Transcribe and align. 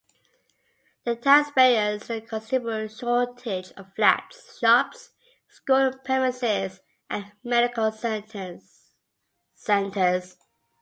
The 1.05 1.15
town 1.15 1.41
experienced 1.41 2.09
a 2.09 2.21
considerable 2.21 2.87
shortage 2.87 3.71
of 3.77 3.93
flats, 3.95 4.57
shops, 4.57 5.11
school 5.47 5.93
premises 6.03 6.79
and 7.07 7.31
medical 7.43 7.91
centres. 7.91 8.95